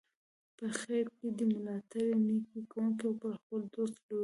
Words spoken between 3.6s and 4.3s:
دوست لورین وي.